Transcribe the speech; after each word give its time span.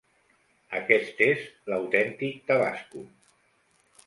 Aquest 0.79 1.21
és 1.27 1.43
l'autèntic 1.73 2.41
tabasco. 2.49 3.05